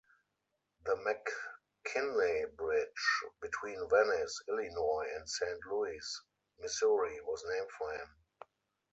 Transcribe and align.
The 0.83 0.95
McKinley 0.95 2.45
Bridge 2.57 3.21
between 3.39 3.87
Venice, 3.87 4.41
Illinois 4.47 5.05
and 5.15 5.29
Saint 5.29 5.59
Louis, 5.69 6.01
Missouri 6.59 7.21
was 7.21 7.45
named 7.47 7.69
for 7.77 7.91
him. 7.93 8.07